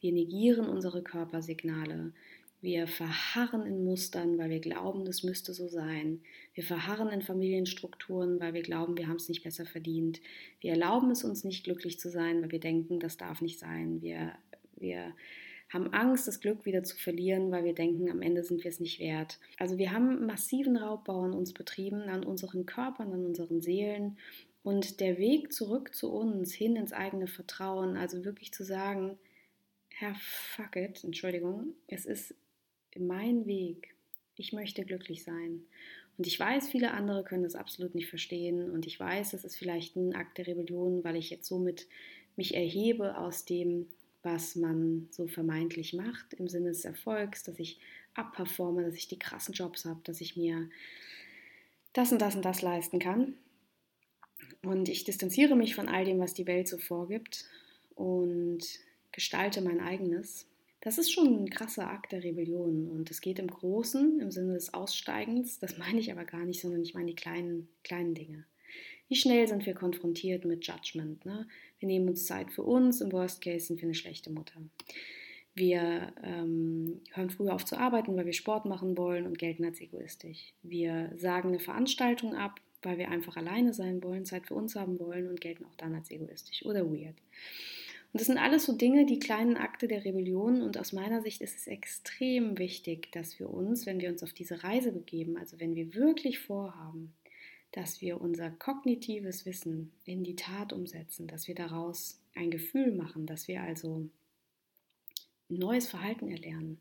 [0.00, 2.12] wir negieren unsere Körpersignale,
[2.60, 6.22] Wir verharren in Mustern, weil wir glauben, das müsste so sein.
[6.54, 10.20] Wir verharren in Familienstrukturen, weil wir glauben, wir haben es nicht besser verdient.
[10.60, 14.02] Wir erlauben es uns nicht glücklich zu sein, weil wir denken, das darf nicht sein.
[14.02, 14.32] Wir,
[14.76, 15.14] wir
[15.72, 18.80] haben Angst, das Glück wieder zu verlieren, weil wir denken, am Ende sind wir es
[18.80, 19.38] nicht wert.
[19.56, 24.18] Also wir haben massiven Raubbau an uns betrieben, an unseren Körpern, an unseren Seelen.
[24.64, 29.16] Und der Weg zurück zu uns, hin ins eigene Vertrauen, also wirklich zu sagen,
[29.90, 32.34] Herr, fuck it, Entschuldigung, es ist
[33.00, 33.94] mein Weg.
[34.36, 35.62] Ich möchte glücklich sein.
[36.16, 38.70] Und ich weiß, viele andere können das absolut nicht verstehen.
[38.70, 41.86] Und ich weiß, das ist vielleicht ein Akt der Rebellion, weil ich jetzt somit
[42.36, 43.86] mich erhebe aus dem,
[44.22, 47.78] was man so vermeintlich macht, im Sinne des Erfolgs, dass ich
[48.14, 50.68] abperforme, dass ich die krassen Jobs habe, dass ich mir
[51.92, 53.34] das und das und das leisten kann.
[54.62, 57.44] Und ich distanziere mich von all dem, was die Welt so vorgibt
[57.94, 58.60] und
[59.12, 60.46] gestalte mein eigenes.
[60.80, 64.54] Das ist schon ein krasser Akt der Rebellion und es geht im Großen, im Sinne
[64.54, 68.44] des Aussteigens, das meine ich aber gar nicht, sondern ich meine die kleinen, kleinen Dinge.
[69.08, 71.24] Wie schnell sind wir konfrontiert mit Judgment?
[71.24, 71.48] Ne?
[71.80, 74.60] Wir nehmen uns Zeit für uns, im Worst Case sind wir eine schlechte Mutter.
[75.54, 79.80] Wir ähm, hören früher auf zu arbeiten, weil wir Sport machen wollen und gelten als
[79.80, 80.52] egoistisch.
[80.62, 85.00] Wir sagen eine Veranstaltung ab, weil wir einfach alleine sein wollen, Zeit für uns haben
[85.00, 87.16] wollen und gelten auch dann als egoistisch oder weird.
[88.12, 90.62] Und das sind alles so Dinge, die kleinen Akte der Rebellion.
[90.62, 94.32] Und aus meiner Sicht ist es extrem wichtig, dass wir uns, wenn wir uns auf
[94.32, 97.14] diese Reise begeben, also wenn wir wirklich vorhaben,
[97.72, 103.26] dass wir unser kognitives Wissen in die Tat umsetzen, dass wir daraus ein Gefühl machen,
[103.26, 104.08] dass wir also
[105.50, 106.78] neues Verhalten erlernen,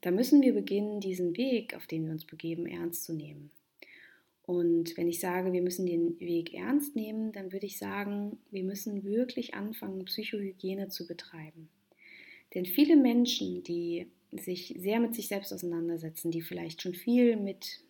[0.00, 3.50] da müssen wir beginnen, diesen Weg, auf den wir uns begeben, ernst zu nehmen.
[4.46, 8.62] Und wenn ich sage, wir müssen den Weg ernst nehmen, dann würde ich sagen, wir
[8.62, 11.70] müssen wirklich anfangen, Psychohygiene zu betreiben.
[12.54, 17.80] Denn viele Menschen, die sich sehr mit sich selbst auseinandersetzen, die vielleicht schon viel mit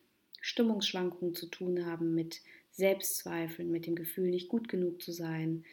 [0.40, 2.40] Stimmungsschwankungen zu tun haben, mit
[2.70, 5.64] Selbstzweifeln, mit dem Gefühl, nicht gut genug zu sein,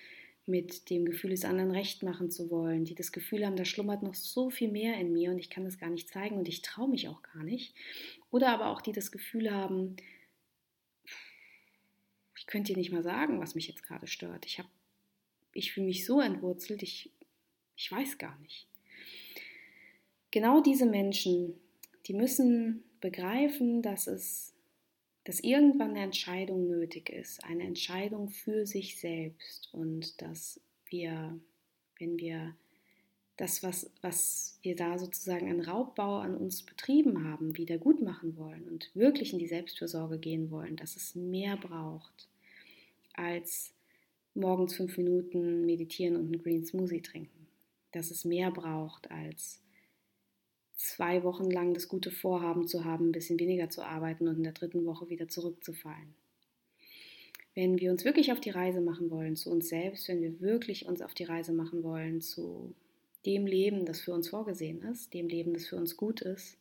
[0.46, 4.02] mit dem Gefühl, es anderen recht machen zu wollen, die das Gefühl haben, da schlummert
[4.02, 6.62] noch so viel mehr in mir und ich kann das gar nicht zeigen und ich
[6.62, 7.76] traue mich auch gar nicht.
[8.32, 9.96] Oder aber auch die das Gefühl haben,
[12.42, 14.48] ich könnte dir nicht mal sagen, was mich jetzt gerade stört.
[14.48, 14.64] Ich,
[15.54, 17.12] ich fühle mich so entwurzelt, ich,
[17.76, 18.66] ich weiß gar nicht.
[20.32, 21.54] Genau diese Menschen,
[22.08, 24.56] die müssen begreifen, dass es,
[25.24, 31.40] dass irgendwann eine Entscheidung nötig ist, eine Entscheidung für sich selbst und dass wir,
[32.00, 32.56] wenn wir
[33.38, 38.36] das, was, was wir da sozusagen an Raubbau an uns betrieben haben, wieder gut machen
[38.36, 42.31] wollen und wirklich in die Selbstfürsorge gehen wollen, dass es mehr braucht
[43.22, 43.74] als
[44.34, 47.48] morgens fünf Minuten meditieren und einen Green Smoothie trinken.
[47.92, 49.62] Dass es mehr braucht als
[50.76, 54.44] zwei Wochen lang das gute Vorhaben zu haben, ein bisschen weniger zu arbeiten und in
[54.44, 56.16] der dritten Woche wieder zurückzufallen.
[57.54, 60.86] Wenn wir uns wirklich auf die Reise machen wollen zu uns selbst, wenn wir wirklich
[60.86, 62.74] uns auf die Reise machen wollen zu
[63.26, 66.58] dem Leben, das für uns vorgesehen ist, dem Leben, das für uns gut ist,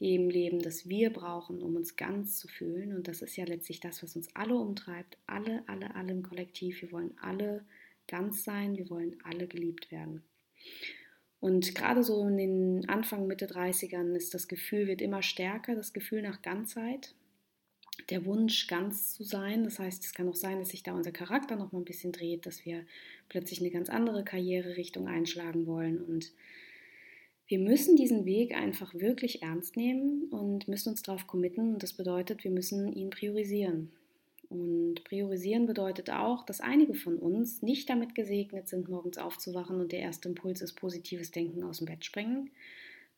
[0.00, 2.94] dem Leben, das wir brauchen, um uns ganz zu fühlen.
[2.94, 5.16] Und das ist ja letztlich das, was uns alle umtreibt.
[5.26, 6.82] Alle, alle, alle im Kollektiv.
[6.82, 7.64] Wir wollen alle
[8.06, 8.76] ganz sein.
[8.76, 10.22] Wir wollen alle geliebt werden.
[11.40, 15.92] Und gerade so in den Anfang, Mitte 30ern ist das Gefühl, wird immer stärker, das
[15.92, 17.14] Gefühl nach Ganzheit.
[18.10, 19.64] Der Wunsch, ganz zu sein.
[19.64, 22.12] Das heißt, es kann auch sein, dass sich da unser Charakter noch mal ein bisschen
[22.12, 22.84] dreht, dass wir
[23.28, 26.32] plötzlich eine ganz andere Karriererichtung einschlagen wollen und
[27.48, 31.74] wir müssen diesen Weg einfach wirklich ernst nehmen und müssen uns darauf committen.
[31.74, 33.92] Und das bedeutet, wir müssen ihn priorisieren.
[34.48, 39.92] Und priorisieren bedeutet auch, dass einige von uns nicht damit gesegnet sind, morgens aufzuwachen und
[39.92, 42.50] der erste Impuls ist positives Denken aus dem Bett springen,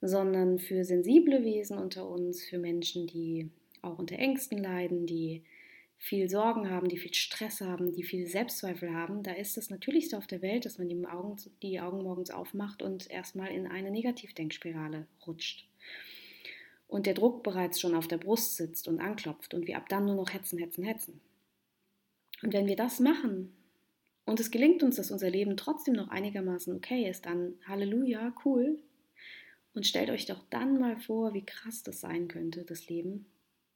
[0.00, 3.50] sondern für sensible Wesen unter uns, für Menschen, die
[3.82, 5.42] auch unter Ängsten leiden, die
[5.98, 10.16] viel Sorgen haben, die viel Stress haben, die viel Selbstzweifel haben, da ist das Natürlichste
[10.16, 13.90] auf der Welt, dass man die Augen, die Augen morgens aufmacht und erstmal in eine
[13.90, 15.66] Negativdenkspirale rutscht.
[16.86, 20.06] Und der Druck bereits schon auf der Brust sitzt und anklopft und wir ab dann
[20.06, 21.20] nur noch hetzen, hetzen, hetzen.
[22.42, 23.52] Und wenn wir das machen
[24.24, 28.78] und es gelingt uns, dass unser Leben trotzdem noch einigermaßen okay ist, dann Halleluja, cool.
[29.74, 33.26] Und stellt euch doch dann mal vor, wie krass das sein könnte, das Leben,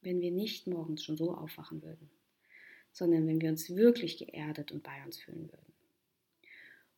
[0.03, 2.11] wenn wir nicht morgens schon so aufwachen würden,
[2.93, 5.73] sondern wenn wir uns wirklich geerdet und bei uns fühlen würden.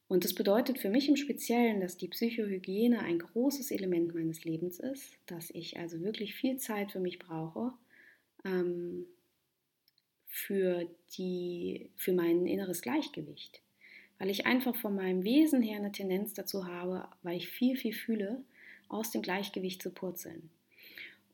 [0.07, 4.79] Und das bedeutet für mich im Speziellen, dass die Psychohygiene ein großes Element meines Lebens
[4.79, 7.73] ist, dass ich also wirklich viel Zeit für mich brauche,
[8.45, 9.07] ähm,
[10.27, 13.62] für, die, für mein inneres Gleichgewicht.
[14.19, 17.95] Weil ich einfach von meinem Wesen her eine Tendenz dazu habe, weil ich viel, viel
[17.95, 18.45] fühle,
[18.88, 20.51] aus dem Gleichgewicht zu purzeln.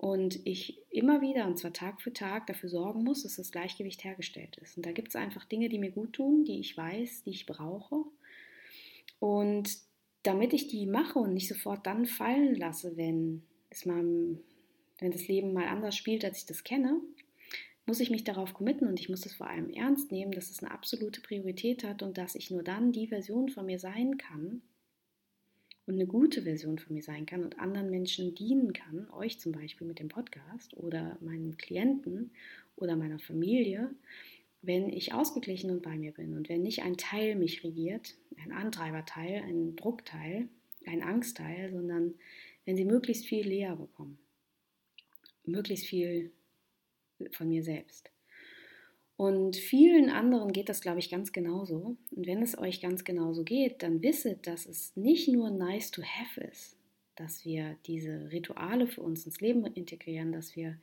[0.01, 4.03] Und ich immer wieder, und zwar Tag für Tag, dafür sorgen muss, dass das Gleichgewicht
[4.03, 4.79] hergestellt ist.
[4.79, 7.45] Und da gibt es einfach Dinge, die mir gut tun, die ich weiß, die ich
[7.45, 8.05] brauche.
[9.19, 9.77] Und
[10.23, 14.03] damit ich die mache und nicht sofort dann fallen lasse, wenn es mal,
[15.01, 16.99] wenn das Leben mal anders spielt, als ich das kenne,
[17.85, 20.63] muss ich mich darauf committen und ich muss es vor allem ernst nehmen, dass es
[20.63, 24.63] eine absolute Priorität hat und dass ich nur dann die Version von mir sein kann,
[25.91, 29.51] und eine gute Version von mir sein kann und anderen Menschen dienen kann, euch zum
[29.51, 32.31] Beispiel mit dem Podcast oder meinen Klienten
[32.77, 33.91] oder meiner Familie,
[34.63, 38.53] wenn ich ausgeglichen und bei mir bin und wenn nicht ein Teil mich regiert, ein
[38.53, 40.49] Antreiberteil, ein Druckteil,
[40.87, 42.15] ein Angstteil, sondern
[42.65, 44.17] wenn sie möglichst viel leer bekommen,
[45.45, 46.31] möglichst viel
[47.33, 48.13] von mir selbst.
[49.21, 51.99] Und vielen anderen geht das, glaube ich, ganz genauso.
[52.11, 56.01] Und wenn es euch ganz genauso geht, dann wisset, dass es nicht nur nice to
[56.03, 56.79] have ist,
[57.17, 60.79] dass wir diese Rituale für uns ins Leben integrieren, dass wir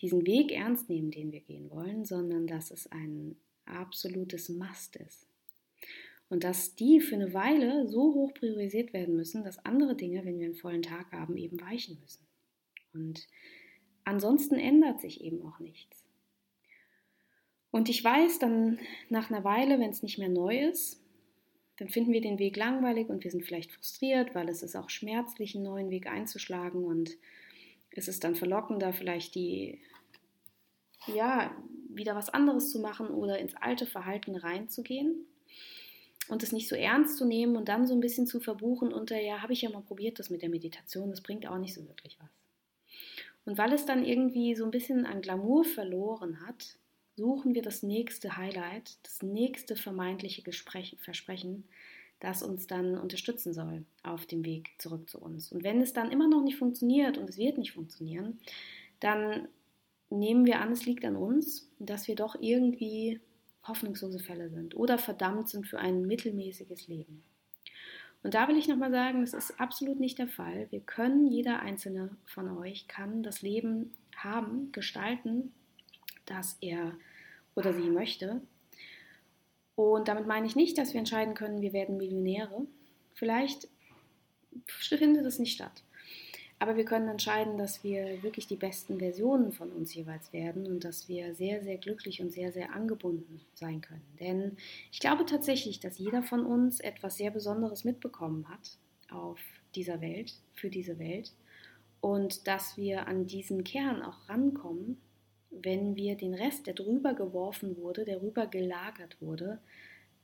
[0.00, 5.26] diesen Weg ernst nehmen, den wir gehen wollen, sondern dass es ein absolutes Must ist.
[6.28, 10.38] Und dass die für eine Weile so hoch priorisiert werden müssen, dass andere Dinge, wenn
[10.38, 12.24] wir einen vollen Tag haben, eben weichen müssen.
[12.94, 13.26] Und
[14.04, 16.01] ansonsten ändert sich eben auch nichts.
[17.72, 21.02] Und ich weiß dann nach einer Weile, wenn es nicht mehr neu ist,
[21.78, 24.90] dann finden wir den Weg langweilig und wir sind vielleicht frustriert, weil es ist auch
[24.90, 27.16] schmerzlich, einen neuen Weg einzuschlagen und
[27.90, 29.80] es ist dann verlockender, vielleicht die,
[31.06, 31.56] ja,
[31.88, 35.26] wieder was anderes zu machen oder ins alte Verhalten reinzugehen
[36.28, 39.18] und es nicht so ernst zu nehmen und dann so ein bisschen zu verbuchen unter,
[39.18, 41.88] ja, habe ich ja mal probiert, das mit der Meditation, das bringt auch nicht so
[41.88, 42.30] wirklich was.
[43.46, 46.78] Und weil es dann irgendwie so ein bisschen an Glamour verloren hat,
[47.16, 51.64] suchen wir das nächste Highlight, das nächste vermeintliche Gespräch, Versprechen,
[52.20, 55.50] das uns dann unterstützen soll auf dem Weg zurück zu uns.
[55.50, 58.38] Und wenn es dann immer noch nicht funktioniert und es wird nicht funktionieren,
[59.00, 59.48] dann
[60.08, 63.20] nehmen wir an, es liegt an uns, dass wir doch irgendwie
[63.66, 67.24] hoffnungslose Fälle sind oder verdammt sind für ein mittelmäßiges Leben.
[68.22, 70.68] Und da will ich nochmal sagen, das ist absolut nicht der Fall.
[70.70, 75.52] Wir können, jeder einzelne von euch kann das Leben haben, gestalten,
[76.26, 76.92] das er
[77.54, 78.40] oder sie möchte.
[79.74, 82.66] Und damit meine ich nicht, dass wir entscheiden können, wir werden Millionäre.
[83.14, 83.68] Vielleicht
[84.66, 85.82] findet das nicht statt.
[86.58, 90.84] Aber wir können entscheiden, dass wir wirklich die besten Versionen von uns jeweils werden und
[90.84, 94.06] dass wir sehr, sehr glücklich und sehr, sehr angebunden sein können.
[94.20, 94.56] Denn
[94.92, 98.78] ich glaube tatsächlich, dass jeder von uns etwas sehr Besonderes mitbekommen hat
[99.10, 99.40] auf
[99.74, 101.32] dieser Welt, für diese Welt.
[102.00, 105.00] Und dass wir an diesen Kern auch rankommen
[105.52, 109.58] wenn wir den Rest, der drüber geworfen wurde, der rüber gelagert wurde,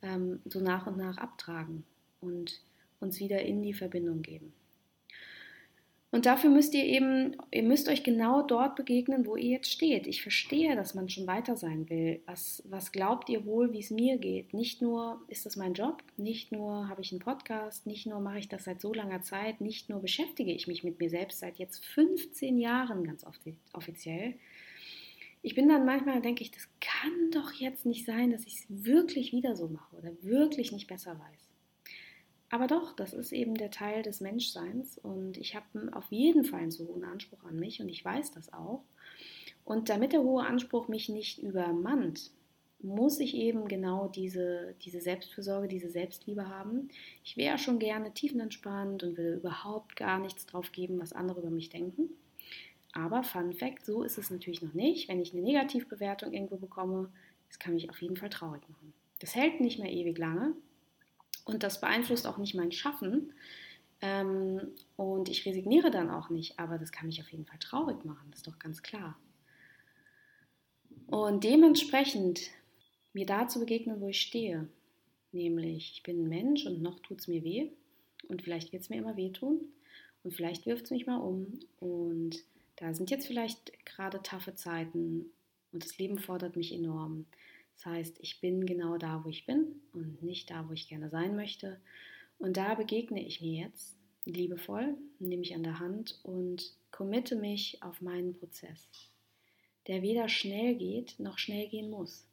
[0.03, 1.85] ähm, so nach und nach abtragen
[2.21, 2.63] und
[3.01, 4.53] uns wieder in die Verbindung geben.
[6.11, 10.07] Und dafür müsst ihr eben, ihr müsst euch genau dort begegnen, wo ihr jetzt steht.
[10.07, 12.23] Ich verstehe, dass man schon weiter sein will.
[12.25, 14.55] Was, was glaubt ihr wohl, wie es mir geht?
[14.55, 18.39] Nicht nur ist das mein Job, nicht nur habe ich einen Podcast, nicht nur mache
[18.39, 21.59] ich das seit so langer Zeit, nicht nur beschäftige ich mich mit mir selbst seit
[21.59, 23.27] jetzt 15 Jahren ganz
[23.75, 24.35] offiziell,
[25.49, 28.67] ich bin dann manchmal, denke ich, das kann doch jetzt nicht sein, dass ich es
[28.69, 31.49] wirklich wieder so mache oder wirklich nicht besser weiß.
[32.51, 36.61] Aber doch, das ist eben der Teil des Menschseins und ich habe auf jeden Fall
[36.61, 38.83] einen so hohen Anspruch an mich und ich weiß das auch.
[39.65, 42.31] Und damit der hohe Anspruch mich nicht übermannt,
[42.81, 46.91] muss ich eben genau diese, diese Selbstfürsorge, diese Selbstliebe haben.
[47.25, 51.51] Ich wäre schon gerne tiefenentspannt und will überhaupt gar nichts drauf geben, was andere über
[51.51, 52.11] mich denken.
[52.93, 55.09] Aber Fun Fact, so ist es natürlich noch nicht.
[55.09, 57.11] Wenn ich eine Negativbewertung irgendwo bekomme,
[57.49, 58.93] das kann mich auf jeden Fall traurig machen.
[59.21, 60.55] Das hält nicht mehr ewig lange
[61.45, 63.33] und das beeinflusst auch nicht mein Schaffen.
[64.01, 68.05] Ähm, und ich resigniere dann auch nicht, aber das kann mich auf jeden Fall traurig
[68.05, 69.19] machen, das ist doch ganz klar.
[71.09, 72.41] Und dementsprechend
[73.13, 74.69] mir da zu begegnen, wo ich stehe,
[75.33, 77.71] nämlich ich bin ein Mensch und noch tut es mir weh
[78.29, 79.61] und vielleicht wird es mir immer wehtun
[80.23, 82.45] und vielleicht wirft es mich mal um und
[82.79, 85.27] da sind jetzt vielleicht gerade taffe Zeiten
[85.73, 87.27] und das Leben fordert mich enorm.
[87.75, 91.11] Das heißt, ich bin genau da, wo ich bin und nicht da, wo ich gerne
[91.11, 91.81] sein möchte.
[92.39, 97.83] Und da begegne ich mir jetzt liebevoll, nehme mich an der Hand und committe mich
[97.83, 98.89] auf meinen Prozess,
[99.89, 102.27] der weder schnell geht noch schnell gehen muss.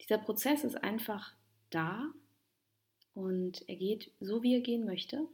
[0.00, 1.34] Dieser Prozess ist einfach
[1.70, 2.12] da
[3.14, 5.26] und er geht so, wie er gehen möchte.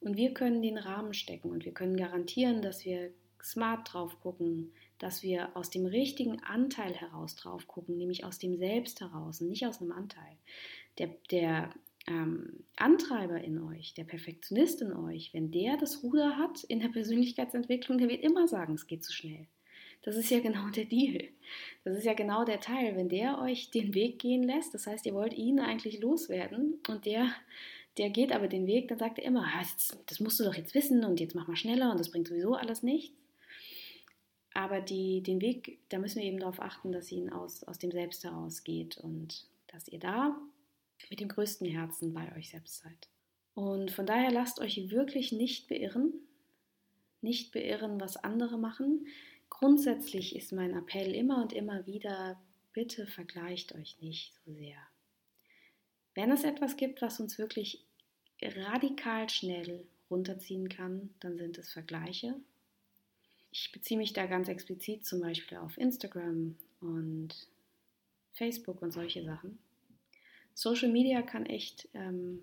[0.00, 3.10] Und wir können den Rahmen stecken und wir können garantieren, dass wir
[3.42, 8.56] smart drauf gucken, dass wir aus dem richtigen Anteil heraus drauf gucken, nämlich aus dem
[8.56, 10.36] Selbst heraus und nicht aus einem Anteil.
[10.98, 11.70] Der, der
[12.06, 16.88] ähm, Antreiber in euch, der Perfektionist in euch, wenn der das Ruder hat in der
[16.88, 19.46] Persönlichkeitsentwicklung, der wird immer sagen, es geht zu schnell.
[20.02, 21.28] Das ist ja genau der Deal.
[21.84, 22.96] Das ist ja genau der Teil.
[22.96, 27.04] Wenn der euch den Weg gehen lässt, das heißt, ihr wollt ihn eigentlich loswerden und
[27.04, 27.30] der,
[27.98, 29.64] der geht aber den Weg, dann sagt er immer, ah,
[30.06, 32.54] das musst du doch jetzt wissen und jetzt mach mal schneller und das bringt sowieso
[32.54, 33.16] alles nichts.
[34.54, 37.92] Aber die, den Weg, da müssen wir eben darauf achten, dass ihn aus, aus dem
[37.92, 40.36] Selbst heraus geht und dass ihr da
[41.08, 43.08] mit dem größten Herzen bei euch selbst seid.
[43.54, 46.12] Und von daher lasst euch wirklich nicht beirren,
[47.20, 49.06] nicht beirren, was andere machen.
[49.48, 52.40] Grundsätzlich ist mein Appell immer und immer wieder,
[52.72, 54.78] bitte vergleicht euch nicht so sehr.
[56.14, 57.84] Wenn es etwas gibt, was uns wirklich
[58.42, 62.34] radikal schnell runterziehen kann, dann sind es Vergleiche.
[63.52, 67.48] Ich beziehe mich da ganz explizit zum Beispiel auf Instagram und
[68.32, 69.58] Facebook und solche Sachen.
[70.54, 72.42] Social Media kann echt, ähm,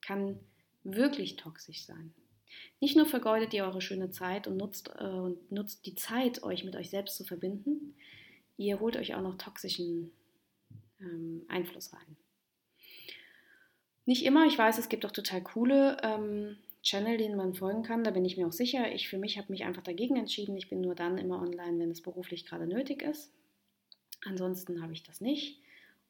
[0.00, 0.38] kann
[0.84, 2.12] wirklich toxisch sein.
[2.80, 6.64] Nicht nur vergeudet ihr eure schöne Zeit und nutzt, äh, und nutzt die Zeit, euch
[6.64, 7.94] mit euch selbst zu verbinden,
[8.56, 10.12] ihr holt euch auch noch toxischen
[11.00, 12.16] ähm, Einfluss rein.
[14.04, 18.02] Nicht immer, ich weiß, es gibt auch total coole ähm, Channel, denen man folgen kann,
[18.02, 18.92] da bin ich mir auch sicher.
[18.92, 20.56] Ich für mich habe mich einfach dagegen entschieden.
[20.56, 23.30] Ich bin nur dann immer online, wenn es beruflich gerade nötig ist.
[24.24, 25.60] Ansonsten habe ich das nicht.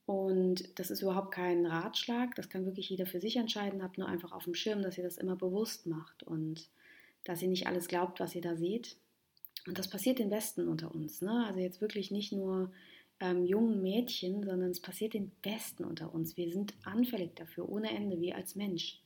[0.07, 3.83] Und das ist überhaupt kein Ratschlag, das kann wirklich jeder für sich entscheiden.
[3.83, 6.69] Habt nur einfach auf dem Schirm, dass ihr das immer bewusst macht und
[7.25, 8.97] dass ihr nicht alles glaubt, was ihr da seht.
[9.67, 11.23] Und das passiert den Besten unter uns.
[11.23, 11.45] Ne?
[11.47, 12.73] Also jetzt wirklich nicht nur
[13.23, 16.37] ähm, jungen Mädchen, sondern es passiert den Besten unter uns.
[16.37, 18.99] Wir sind anfällig dafür, ohne Ende, wie als Mensch.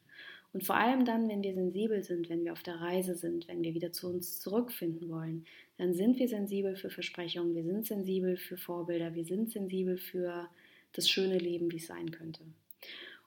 [0.55, 3.63] Und vor allem dann, wenn wir sensibel sind, wenn wir auf der Reise sind, wenn
[3.63, 5.45] wir wieder zu uns zurückfinden wollen,
[5.77, 10.49] dann sind wir sensibel für Versprechungen, wir sind sensibel für Vorbilder, wir sind sensibel für
[10.95, 12.41] das schöne Leben, wie es sein könnte.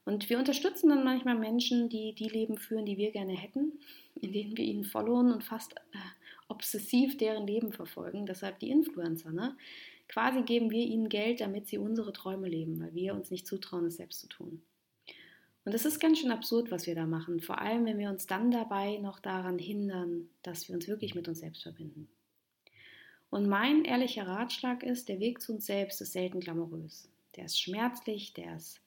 [0.06, 3.74] Und wir unterstützen dann manchmal Menschen, die die Leben führen, die wir gerne hätten,
[4.20, 5.98] in denen wir ihnen followen und fast äh,
[6.48, 8.26] obsessiv deren Leben verfolgen.
[8.26, 9.32] Deshalb die Influencer.
[9.32, 9.56] Ne?
[10.10, 13.86] Quasi geben wir ihnen Geld, damit sie unsere Träume leben, weil wir uns nicht zutrauen,
[13.86, 14.62] es selbst zu tun.
[15.64, 18.26] Und es ist ganz schön absurd, was wir da machen, vor allem wenn wir uns
[18.26, 22.10] dann dabei noch daran hindern, dass wir uns wirklich mit uns selbst verbinden.
[23.30, 27.08] Und mein ehrlicher Ratschlag ist, der Weg zu uns selbst ist selten glamourös
[27.40, 28.82] der ist schmerzlich, der ist,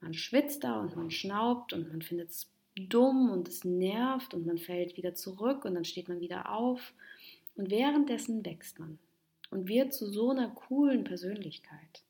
[0.00, 4.44] man schwitzt da und man schnaubt und man findet es dumm und es nervt und
[4.46, 6.94] man fällt wieder zurück und dann steht man wieder auf
[7.54, 8.98] und währenddessen wächst man
[9.52, 12.02] und wird zu so einer coolen Persönlichkeit.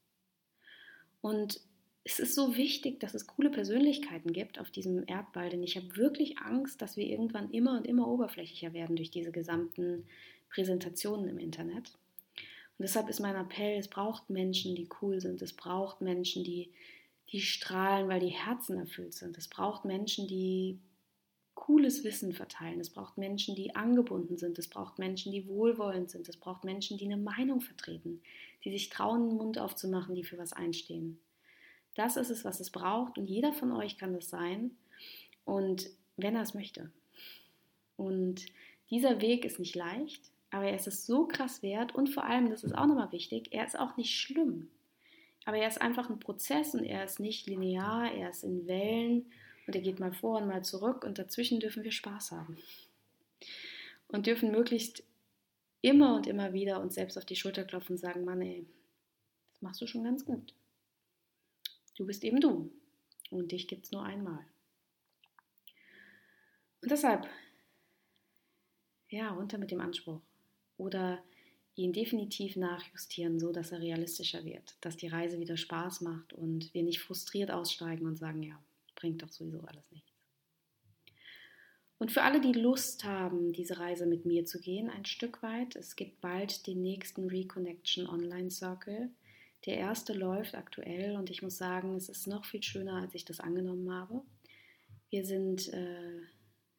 [1.20, 1.60] Und
[2.04, 5.96] es ist so wichtig, dass es coole Persönlichkeiten gibt auf diesem Erdball, denn ich habe
[5.96, 10.04] wirklich Angst, dass wir irgendwann immer und immer oberflächlicher werden durch diese gesamten
[10.50, 11.92] Präsentationen im Internet.
[12.78, 15.42] Und deshalb ist mein Appell, es braucht Menschen, die cool sind.
[15.42, 16.70] Es braucht Menschen, die,
[17.30, 19.38] die strahlen, weil die Herzen erfüllt sind.
[19.38, 20.78] Es braucht Menschen, die
[21.62, 22.80] cooles Wissen verteilen.
[22.80, 24.58] Es braucht Menschen, die angebunden sind.
[24.58, 26.28] Es braucht Menschen, die wohlwollend sind.
[26.28, 28.20] Es braucht Menschen, die eine Meinung vertreten,
[28.64, 31.20] die sich trauen, den Mund aufzumachen, die für was einstehen.
[31.94, 33.16] Das ist es, was es braucht.
[33.16, 34.72] Und jeder von euch kann das sein.
[35.44, 36.90] Und wenn er es möchte.
[37.96, 38.44] Und
[38.90, 40.32] dieser Weg ist nicht leicht.
[40.50, 43.52] Aber er ist es so krass wert und vor allem, das ist auch nochmal wichtig,
[43.52, 44.68] er ist auch nicht schlimm.
[45.44, 49.30] Aber er ist einfach ein Prozess und er ist nicht linear, er ist in Wellen
[49.66, 52.58] und er geht mal vor und mal zurück und dazwischen dürfen wir Spaß haben.
[54.08, 55.02] Und dürfen möglichst
[55.80, 58.66] immer und immer wieder uns selbst auf die Schulter klopfen und sagen, Mann, ey,
[59.52, 60.54] das machst du schon ganz gut.
[61.96, 62.72] Du bist eben du
[63.30, 64.44] und dich gibt es nur einmal.
[66.80, 67.28] Und deshalb,
[69.08, 70.20] ja, runter mit dem Anspruch
[70.76, 71.22] oder
[71.74, 76.72] ihn definitiv nachjustieren, so dass er realistischer wird, dass die Reise wieder Spaß macht und
[76.74, 78.62] wir nicht frustriert aussteigen und sagen, ja,
[79.02, 80.10] bringt doch sowieso alles nichts.
[81.98, 85.76] Und für alle, die Lust haben, diese Reise mit mir zu gehen, ein Stück weit,
[85.76, 89.10] es gibt bald den nächsten Reconnection Online Circle.
[89.66, 93.24] Der erste läuft aktuell und ich muss sagen, es ist noch viel schöner, als ich
[93.24, 94.22] das angenommen habe.
[95.10, 96.22] Wir sind äh,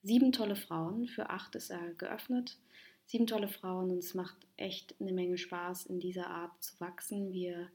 [0.02, 2.58] sieben tolle Frauen, für acht ist er geöffnet
[3.06, 7.34] sieben tolle Frauen und es macht echt eine Menge Spaß, in dieser Art zu wachsen.
[7.34, 7.70] Wir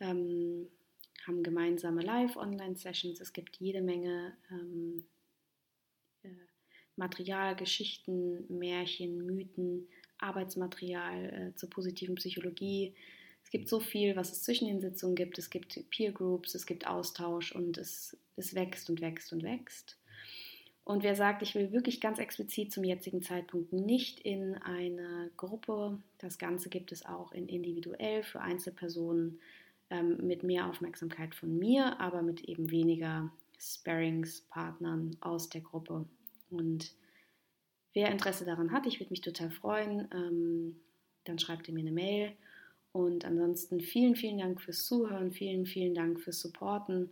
[0.00, 0.68] ähm,
[1.26, 3.20] haben gemeinsame Live-Online-Sessions.
[3.20, 5.04] Es gibt jede Menge ähm,
[6.22, 6.28] äh,
[6.96, 12.94] Material, Geschichten, Märchen, Mythen, Arbeitsmaterial äh, zur positiven Psychologie.
[13.42, 15.38] Es gibt so viel, was es zwischen den Sitzungen gibt.
[15.38, 19.98] Es gibt Peer Groups, es gibt Austausch und es, es wächst und wächst und wächst.
[20.84, 25.98] Und wer sagt, ich will wirklich ganz explizit zum jetzigen Zeitpunkt nicht in eine Gruppe,
[26.18, 29.40] das Ganze gibt es auch in individuell für Einzelpersonen
[29.90, 36.06] ähm, mit mehr Aufmerksamkeit von mir, aber mit eben weniger Sparringspartnern aus der Gruppe.
[36.50, 36.92] Und
[37.92, 40.76] wer Interesse daran hat, ich würde mich total freuen, ähm,
[41.24, 42.32] dann schreibt ihr mir eine Mail.
[42.92, 47.10] Und ansonsten vielen, vielen Dank fürs Zuhören, vielen, vielen Dank fürs Supporten.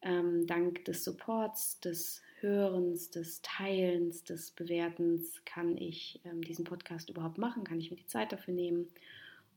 [0.00, 7.08] Ähm, dank des Supports, des Hörens, des Teilens, des Bewertens kann ich ähm, diesen Podcast
[7.08, 8.88] überhaupt machen, kann ich mir die Zeit dafür nehmen.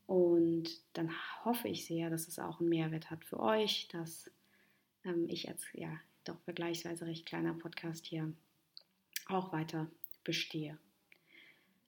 [0.06, 1.10] Und dann
[1.44, 4.30] hoffe ich sehr, dass es auch einen Mehrwert hat für euch, dass
[5.04, 5.90] ähm, ich als ja
[6.24, 8.32] doch vergleichsweise recht kleiner Podcast hier
[9.28, 9.88] auch weiter
[10.24, 10.78] bestehe.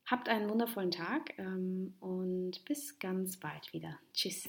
[0.07, 3.99] Habt einen wundervollen Tag ähm, und bis ganz bald wieder.
[4.15, 4.49] Tschüss.